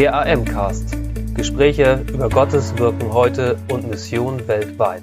[0.00, 0.96] Der AM-Cast.
[1.34, 5.02] Gespräche über Gottes Wirken heute und Mission weltweit.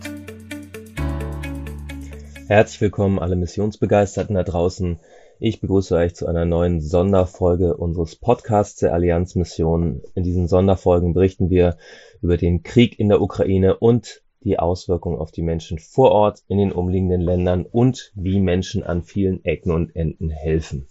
[2.47, 4.99] Herzlich willkommen alle Missionsbegeisterten da draußen.
[5.37, 10.01] Ich begrüße euch zu einer neuen Sonderfolge unseres Podcasts der Allianz Mission.
[10.15, 11.77] In diesen Sonderfolgen berichten wir
[12.23, 16.57] über den Krieg in der Ukraine und die Auswirkungen auf die Menschen vor Ort in
[16.57, 20.87] den umliegenden Ländern und wie Menschen an vielen Ecken und Enden helfen.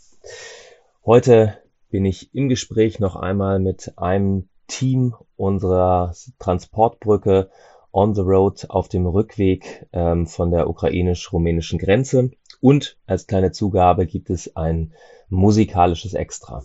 [1.04, 1.58] Heute
[1.96, 7.48] bin ich im Gespräch noch einmal mit einem Team unserer Transportbrücke
[7.90, 12.32] on the road auf dem Rückweg ähm, von der ukrainisch-rumänischen Grenze.
[12.60, 14.92] Und als kleine Zugabe gibt es ein
[15.30, 16.62] musikalisches Extra.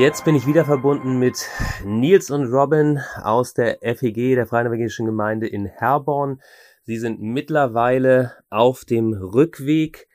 [0.00, 1.46] Jetzt bin ich wieder verbunden mit
[1.84, 6.40] Nils und Robin aus der FEG, der Freien Evangelischen Gemeinde in Herborn.
[6.84, 10.08] Sie sind mittlerweile auf dem Rückweg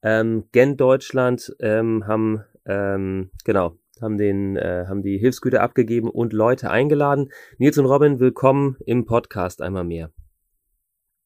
[0.00, 6.32] ähm, gen Deutschland, ähm, haben ähm, genau haben den äh, haben die Hilfsgüter abgegeben und
[6.32, 7.32] Leute eingeladen.
[7.58, 10.12] Nils und Robin, willkommen im Podcast einmal mehr.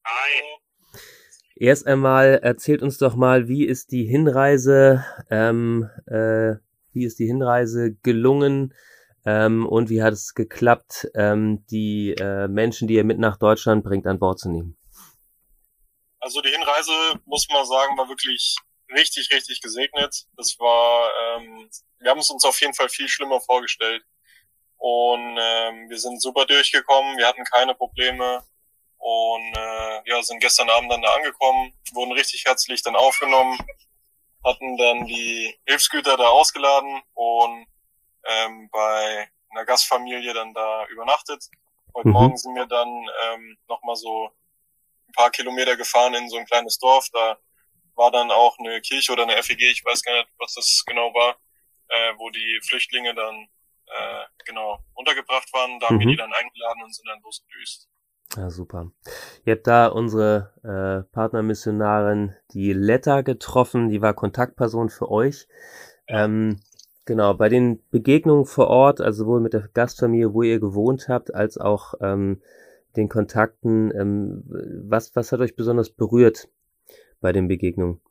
[0.05, 0.41] Hi.
[1.55, 5.05] Erst einmal erzählt uns doch mal, wie ist die Hinreise?
[5.29, 6.55] Ähm, äh,
[6.97, 8.73] wie ist die Hinreise gelungen
[9.25, 13.83] ähm, und wie hat es geklappt, ähm, die äh, Menschen, die ihr mit nach Deutschland
[13.83, 14.77] bringt, an Bord zu nehmen?
[16.19, 18.55] Also die Hinreise, muss man sagen, war wirklich
[18.93, 20.25] richtig, richtig gesegnet.
[20.35, 24.03] Das war, ähm, wir haben es uns auf jeden Fall viel schlimmer vorgestellt.
[24.77, 28.43] Und ähm, wir sind super durchgekommen, wir hatten keine Probleme
[28.97, 33.57] und äh, ja, sind gestern Abend dann da angekommen, wurden richtig herzlich dann aufgenommen
[34.47, 37.67] hatten dann die Hilfsgüter da ausgeladen und
[38.25, 41.43] ähm, bei einer Gastfamilie dann da übernachtet.
[41.93, 42.13] Heute mhm.
[42.13, 42.87] Morgen sind wir dann
[43.25, 44.29] ähm, nochmal so
[45.07, 47.07] ein paar Kilometer gefahren in so ein kleines Dorf.
[47.11, 47.37] Da
[47.95, 51.13] war dann auch eine Kirche oder eine FEG, ich weiß gar nicht, was das genau
[51.13, 51.35] war,
[51.89, 53.49] äh, wo die Flüchtlinge dann
[53.87, 55.79] äh, genau untergebracht waren.
[55.79, 56.11] Da haben wir mhm.
[56.11, 57.89] die dann eingeladen und sind dann losgedüst.
[58.35, 58.91] Ja, super.
[59.45, 65.47] Ihr habt da unsere äh, Partnermissionarin, die Letta, getroffen, die war Kontaktperson für euch.
[66.07, 66.59] Ähm,
[67.05, 71.33] genau, bei den Begegnungen vor Ort, also sowohl mit der Gastfamilie, wo ihr gewohnt habt,
[71.33, 72.41] als auch ähm,
[72.95, 74.43] den Kontakten, ähm,
[74.87, 76.49] was, was hat euch besonders berührt
[77.21, 78.01] bei den Begegnungen?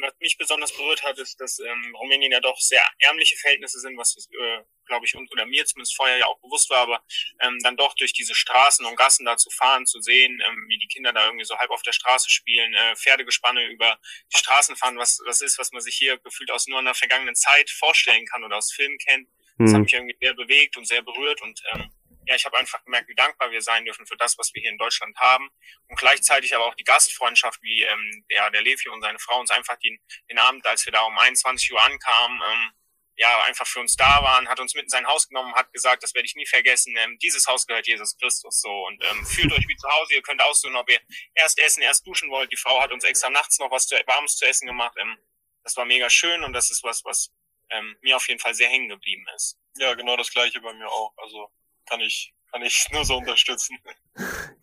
[0.00, 3.96] was mich besonders berührt hat, ist, dass ähm, Rumänien ja doch sehr ärmliche Verhältnisse sind,
[3.96, 7.02] was äh, glaube ich uns oder mir zumindest vorher ja auch bewusst war, aber
[7.40, 10.78] ähm, dann doch durch diese Straßen und Gassen da zu fahren, zu sehen, ähm, wie
[10.78, 13.98] die Kinder da irgendwie so halb auf der Straße spielen, äh, Pferdegespanne über
[14.34, 17.36] die Straßen fahren, was was ist, was man sich hier gefühlt aus nur einer vergangenen
[17.36, 19.28] Zeit vorstellen kann oder aus Filmen kennt.
[19.58, 19.74] Das mhm.
[19.74, 21.90] hat mich irgendwie sehr bewegt und sehr berührt und ähm,
[22.26, 24.70] ja, ich habe einfach gemerkt, wie dankbar wir sein dürfen für das, was wir hier
[24.70, 25.48] in Deutschland haben.
[25.88, 29.50] Und gleichzeitig aber auch die Gastfreundschaft, wie ähm, der, der Levi und seine Frau uns
[29.50, 29.98] einfach den,
[30.30, 32.72] den Abend, als wir da um 21 Uhr ankamen, ähm,
[33.20, 36.02] ja, einfach für uns da waren, hat uns mit in sein Haus genommen, hat gesagt,
[36.02, 39.52] das werde ich nie vergessen, ähm, dieses Haus gehört Jesus Christus so und ähm, fühlt
[39.52, 40.98] euch wie zu Hause, ihr könnt aussuchen, ob ihr
[41.34, 42.50] erst essen, erst duschen wollt.
[42.50, 44.96] Die Frau hat uns extra nachts noch was zu, Warmes zu essen gemacht.
[44.98, 45.18] Ähm,
[45.62, 47.30] das war mega schön und das ist was, was
[47.68, 49.58] ähm, mir auf jeden Fall sehr hängen geblieben ist.
[49.76, 51.12] Ja, genau das gleiche bei mir auch.
[51.18, 51.50] Also
[51.86, 53.76] kann ich, kann ich nur so unterstützen.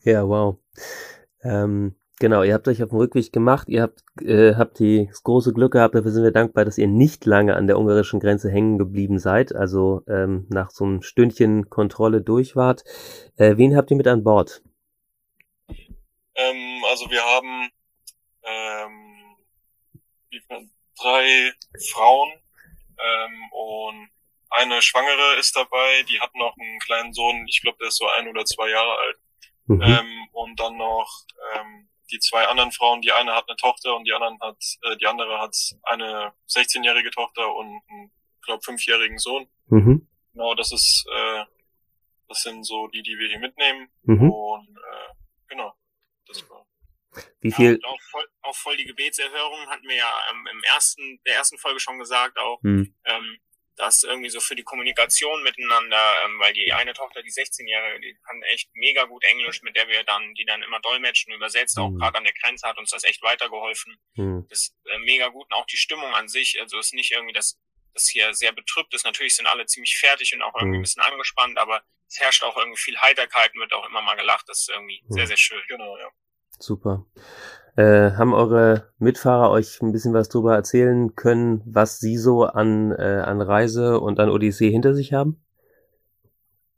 [0.02, 0.58] Ja, wow.
[1.44, 5.24] Ähm, genau, ihr habt euch auf dem Rückweg gemacht, ihr habt, äh, habt die, das
[5.24, 8.50] große Glück gehabt, dafür sind wir dankbar, dass ihr nicht lange an der ungarischen Grenze
[8.50, 12.84] hängen geblieben seid, also ähm, nach so einem Stündchen Kontrolle durch wart.
[13.38, 14.62] Äh, wen habt ihr mit an Bord?
[16.36, 17.72] Ähm, also wir haben
[18.44, 19.36] ähm,
[21.00, 21.54] drei
[21.92, 22.32] Frauen
[22.98, 24.10] ähm, und
[24.50, 28.08] eine Schwangere ist dabei, die hat noch einen kleinen Sohn, ich glaube, der ist so
[28.18, 29.18] ein oder zwei Jahre alt.
[29.68, 29.82] Mhm.
[29.82, 31.10] Ähm, und dann noch
[31.56, 34.98] ähm, die zwei anderen Frauen, die eine hat eine Tochter und die anderen hat, äh,
[34.98, 39.48] die andere hat eine 16-jährige Tochter und einen, glaube fünfjährigen Sohn.
[39.68, 40.08] Mhm.
[40.34, 41.44] Genau, das ist, äh,
[42.30, 43.90] das sind so die, die wir hier mitnehmen.
[44.04, 44.32] Mhm.
[44.32, 45.14] Und äh,
[45.48, 45.74] genau,
[46.28, 46.66] das war.
[47.42, 47.80] Wie viel?
[47.82, 51.58] Ja, auch, voll, auch voll die Gebetserhörung hatten wir ja ähm, im ersten, der ersten
[51.58, 52.62] Folge schon gesagt auch.
[52.62, 52.96] Mhm.
[53.06, 53.38] Ähm,
[53.78, 58.18] das irgendwie so für die Kommunikation miteinander, ähm, weil die eine Tochter, die 16-Jährige, die
[58.26, 61.84] kann echt mega gut Englisch, mit der wir dann, die dann immer dolmetschen, übersetzt, mhm.
[61.84, 63.96] auch gerade an der Grenze hat uns das echt weitergeholfen.
[64.16, 64.48] Mhm.
[64.50, 67.34] Das ist äh, mega gut und auch die Stimmung an sich, also ist nicht irgendwie
[67.34, 67.60] das,
[67.94, 69.06] das hier sehr betrübt ist.
[69.06, 70.80] Natürlich sind alle ziemlich fertig und auch irgendwie mhm.
[70.80, 74.16] ein bisschen angespannt, aber es herrscht auch irgendwie viel Heiterkeit und wird auch immer mal
[74.16, 74.50] gelacht.
[74.50, 75.14] Das ist irgendwie mhm.
[75.14, 75.62] sehr, sehr schön.
[75.68, 76.10] Genau, ja.
[76.60, 77.06] Super.
[77.78, 82.92] Äh, haben eure Mitfahrer euch ein bisschen was darüber erzählen können, was sie so an,
[82.92, 85.46] äh, an Reise und an Odyssee hinter sich haben?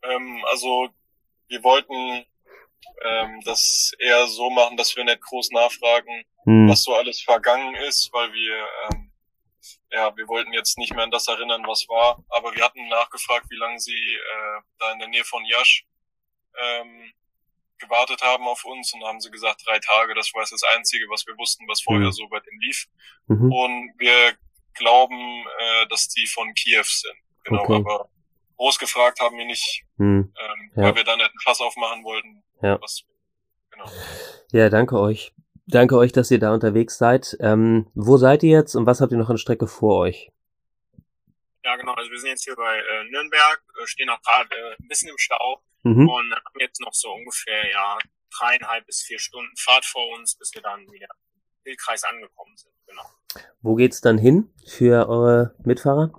[0.04, 0.90] Ähm, also
[1.48, 2.26] wir wollten
[3.06, 6.68] ähm, das eher so machen, dass wir nicht groß nachfragen, hm.
[6.70, 9.10] was so alles vergangen ist, weil wir ähm,
[9.92, 13.46] ja, wir wollten jetzt nicht mehr an das erinnern, was war, aber wir hatten nachgefragt,
[13.50, 15.86] wie lange sie äh, da in der Nähe von Jasch
[16.62, 17.14] ähm,
[17.80, 21.26] gewartet haben auf uns und haben sie gesagt, drei Tage, das war das Einzige, was
[21.26, 22.12] wir wussten, was vorher mhm.
[22.12, 22.86] so bei denen lief.
[23.28, 23.52] Mhm.
[23.52, 24.38] Und wir
[24.74, 27.16] glauben, äh, dass die von Kiew sind.
[27.44, 27.76] Genau, okay.
[27.76, 28.10] aber
[28.58, 30.34] groß gefragt haben wir nicht, mhm.
[30.38, 30.84] ähm, ja.
[30.84, 32.44] weil wir dann nicht ein Fass aufmachen wollten.
[32.62, 32.80] Ja.
[32.82, 33.04] Was,
[33.72, 33.90] genau.
[34.52, 35.34] ja, danke euch.
[35.66, 37.38] Danke euch, dass ihr da unterwegs seid.
[37.40, 40.32] Ähm, wo seid ihr jetzt und was habt ihr noch an Strecke vor euch?
[41.64, 41.94] Ja, genau.
[41.94, 45.10] Also wir sind jetzt hier bei äh, Nürnberg, äh, stehen auch gerade äh, ein bisschen
[45.10, 46.10] im Stau mhm.
[46.10, 47.98] und haben jetzt noch so ungefähr ja
[48.38, 52.74] dreieinhalb bis vier Stunden Fahrt vor uns, bis wir dann wieder im Wildkreis angekommen sind.
[52.86, 53.10] Genau.
[53.62, 56.12] Wo geht's dann hin für eure Mitfahrer?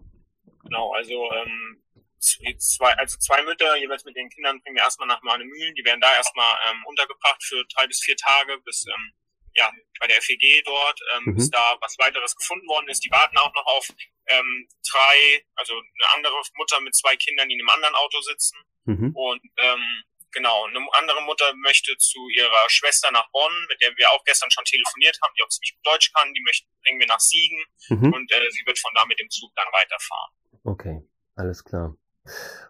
[0.62, 1.82] Genau, also ähm,
[2.20, 5.74] zwei, also zwei Mütter, jeweils mit den Kindern, bringen wir erstmal nach Mahnemühlen.
[5.74, 9.12] Die werden da erstmal ähm, untergebracht für drei bis vier Tage, bis ähm,
[9.54, 11.34] ja, bei der FEG dort, ähm, mhm.
[11.34, 13.04] bis da was weiteres gefunden worden ist.
[13.04, 13.88] Die warten auch noch auf
[14.30, 18.58] ähm, drei, also eine andere Mutter mit zwei Kindern, die in einem anderen Auto sitzen.
[18.84, 19.10] Mhm.
[19.14, 24.10] Und ähm, genau, eine andere Mutter möchte zu ihrer Schwester nach Bonn, mit der wir
[24.10, 27.06] auch gestern schon telefoniert haben, die auch ziemlich gut Deutsch kann, die möchten, bringen wir
[27.06, 28.12] nach Siegen mhm.
[28.12, 30.32] und äh, sie wird von da mit dem Zug dann weiterfahren.
[30.64, 31.02] Okay,
[31.36, 31.96] alles klar.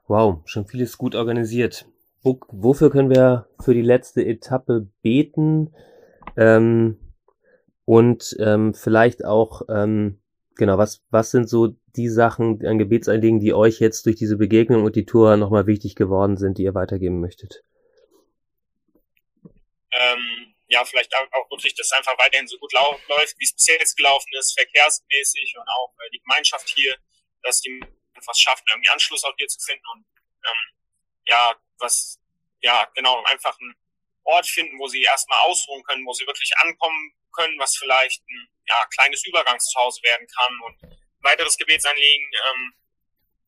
[0.06, 1.86] Wow, schon vieles gut organisiert.
[2.22, 5.74] Wo, wofür können wir für die letzte Etappe beten?
[6.36, 6.98] Ähm,
[7.84, 10.19] und ähm, vielleicht auch, ähm,
[10.56, 14.84] genau, was, was sind so die Sachen an Gebetsanliegen, die euch jetzt durch diese Begegnung
[14.84, 17.62] und die Tour nochmal wichtig geworden sind, die ihr weitergeben möchtet?
[19.92, 23.78] Ähm, ja, vielleicht auch, wirklich, dass es einfach weiterhin so gut läuft, wie es bisher
[23.78, 26.96] jetzt gelaufen ist, verkehrsmäßig und auch äh, die Gemeinschaft hier,
[27.42, 27.82] dass die
[28.14, 30.04] einfach schaffen, irgendwie Anschluss auch hier zu finden und
[30.44, 30.76] ähm,
[31.26, 32.20] ja, was,
[32.60, 33.74] ja, genau, einfach ein
[34.24, 38.48] Ort finden, wo sie erstmal ausruhen können, wo sie wirklich ankommen können, was vielleicht ein
[38.66, 40.60] ja, kleines Übergangszuhause werden kann.
[40.66, 42.74] Und ein weiteres Gebetsanliegen, ähm,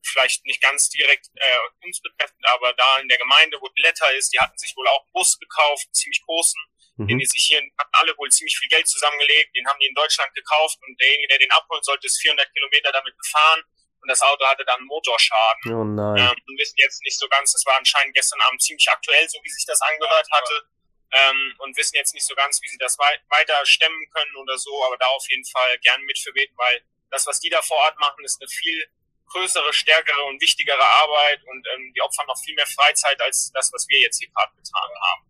[0.05, 4.13] vielleicht nicht ganz direkt äh, uns betreffend, aber da in der Gemeinde, wo die Letter
[4.15, 6.61] ist, die hatten sich wohl auch einen Bus gekauft, einen ziemlich großen,
[6.97, 7.07] mhm.
[7.09, 9.95] den die sich hier, hatten alle wohl ziemlich viel Geld zusammengelegt, den haben die in
[9.95, 13.63] Deutschland gekauft und derjenige, der den abholen sollte, ist 400 Kilometer damit gefahren
[14.03, 15.75] und das Auto hatte dann Motorschaden.
[15.75, 16.19] Oh nein.
[16.19, 19.39] Ähm, wir wissen jetzt nicht so ganz, das war anscheinend gestern Abend ziemlich aktuell, so
[19.43, 20.67] wie sich das angehört hatte.
[21.13, 24.57] Ähm, und wissen jetzt nicht so ganz, wie sie das wei weiter stemmen können oder
[24.57, 27.61] so, aber da auf jeden Fall gern mit für beten, weil das, was die da
[27.61, 28.85] vor Ort machen, ist eine viel
[29.27, 33.71] größere, stärkere und wichtigere Arbeit und ähm, die opfern noch viel mehr Freizeit als das,
[33.73, 35.27] was wir jetzt hier gerade getan haben.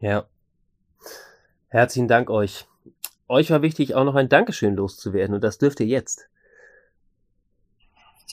[0.00, 0.28] Ja.
[1.70, 2.66] Herzlichen Dank euch.
[3.28, 6.28] Euch war wichtig, auch noch ein Dankeschön loszuwerden und das dürft ihr jetzt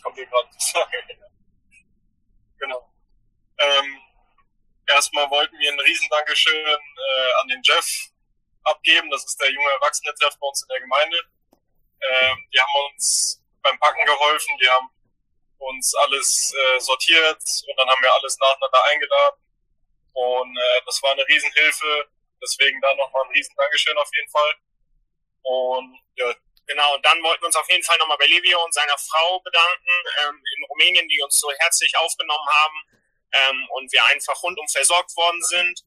[0.01, 0.47] kommt hier gerade
[2.59, 2.91] genau.
[3.57, 3.99] Ähm,
[4.89, 7.87] erstmal wollten wir ein Riesendankeschön äh, an den Jeff
[8.63, 9.09] abgeben.
[9.09, 11.17] Das ist der junge Erwachsene-Treff bei uns in der Gemeinde.
[12.01, 14.89] Ähm, die haben uns beim Packen geholfen, die haben
[15.57, 19.41] uns alles äh, sortiert und dann haben wir alles nacheinander eingeladen.
[20.13, 22.09] Und äh, das war eine Riesenhilfe.
[22.41, 24.53] Deswegen da nochmal ein Riesendankeschön auf jeden Fall.
[25.43, 26.33] Und ja,
[26.69, 29.89] Genau, dann wollten wir uns auf jeden Fall nochmal bei Livio und seiner Frau bedanken
[30.21, 32.98] ähm, in Rumänien, die uns so herzlich aufgenommen haben
[33.31, 35.83] ähm, und wir einfach rundum versorgt worden sind.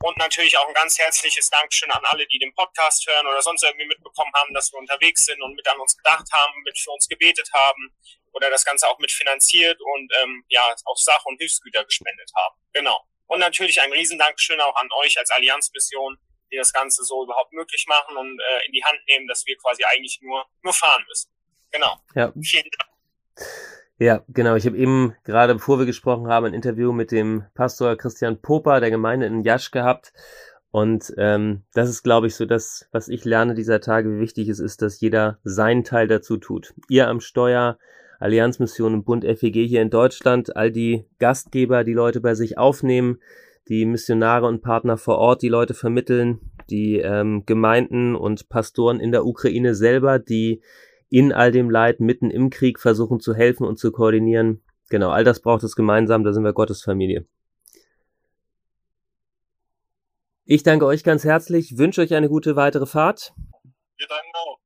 [0.00, 3.62] Und natürlich auch ein ganz herzliches Dankeschön an alle, die den Podcast hören oder sonst
[3.62, 6.90] irgendwie mitbekommen haben, dass wir unterwegs sind und mit an uns gedacht haben, mit für
[6.90, 7.94] uns gebetet haben
[8.32, 12.56] oder das Ganze auch mitfinanziert und ähm, ja auch Sach- und Hilfsgüter gespendet haben.
[12.74, 13.06] Genau.
[13.26, 16.18] Und natürlich ein Riesendankeschön auch an euch als Allianzmission,
[16.52, 19.56] die das Ganze so überhaupt möglich machen und äh, in die Hand nehmen, dass wir
[19.56, 21.30] quasi eigentlich nur, nur fahren müssen.
[21.70, 21.98] Genau.
[22.14, 22.32] Ja.
[22.42, 22.90] Vielen Dank.
[23.98, 24.56] Ja, genau.
[24.56, 28.80] Ich habe eben gerade, bevor wir gesprochen haben, ein Interview mit dem Pastor Christian Popa
[28.80, 30.12] der Gemeinde in Jasch gehabt.
[30.70, 34.50] Und ähm, das ist, glaube ich, so das, was ich lerne dieser Tage, wie wichtig
[34.50, 36.74] es ist, dass jeder seinen Teil dazu tut.
[36.90, 37.78] Ihr am Steuer,
[38.20, 43.20] Allianzmission und Bund FEG hier in Deutschland, all die Gastgeber, die Leute bei sich aufnehmen,
[43.68, 49.12] die Missionare und Partner vor Ort die Leute vermitteln, die ähm, Gemeinden und Pastoren in
[49.12, 50.60] der Ukraine selber, die
[51.08, 54.62] in all dem Leid mitten im Krieg versuchen zu helfen und zu koordinieren.
[54.88, 57.26] Genau, all das braucht es gemeinsam, da sind wir Gottes Familie.
[60.44, 63.34] Ich danke euch ganz herzlich, wünsche euch eine gute weitere Fahrt.
[63.96, 64.60] Wir danken auch.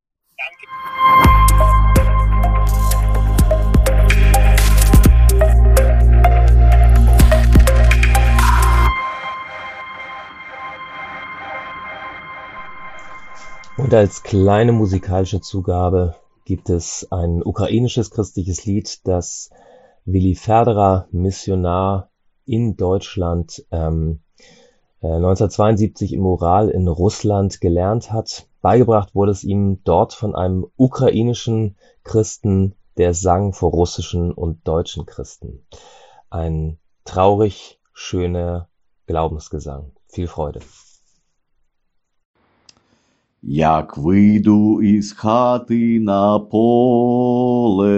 [13.78, 16.19] Und als kleine musikalische Zugabe
[16.50, 19.50] gibt es ein ukrainisches christliches Lied, das
[20.04, 22.10] Willi Ferderer, Missionar,
[22.44, 24.18] in Deutschland ähm,
[25.00, 28.48] 1972 äh, im Ural in Russland gelernt hat.
[28.62, 35.06] Beigebracht wurde es ihm dort von einem ukrainischen Christen, der sang vor russischen und deutschen
[35.06, 35.64] Christen.
[36.30, 38.68] Ein traurig schöner
[39.06, 39.92] Glaubensgesang.
[40.08, 40.58] Viel Freude.
[43.42, 47.90] Як вийду із хати на поле,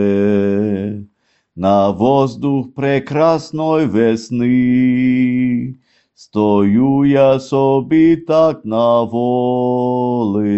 [1.57, 5.75] на воздух прекрасної весни,
[6.15, 10.53] стою я собі так на волі,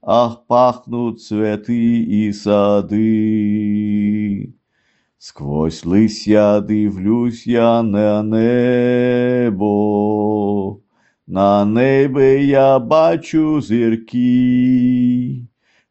[0.00, 3.80] ах пахнуть цвети і сади.
[5.18, 9.70] Сквозь листя дивлюсь я на небо,
[11.30, 15.36] на небі я бачу зірки,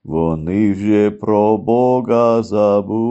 [0.09, 3.07] Вони вже про Бога забули,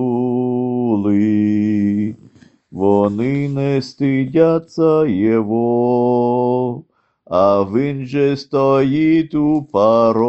[2.72, 6.84] вони не стидяться Його,
[7.26, 10.28] а він же стоїть у порога,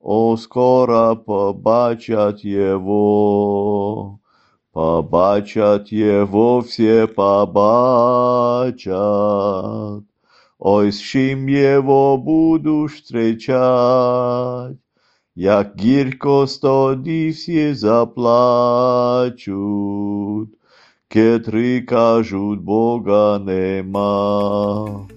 [0.00, 4.18] о, скоро побачать Його.
[4.72, 8.84] Побачать Його все побачать,
[10.59, 14.77] ой, с чим Його буду встречать,
[15.35, 19.49] як гірко тоді всі заплачуть,
[21.07, 25.07] кетри кажуть, Бога нема.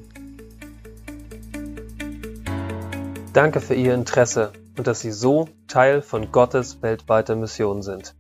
[3.35, 8.15] Danke für Ihr Interesse und dass Sie so Teil von Gottes weltweiter Mission sind.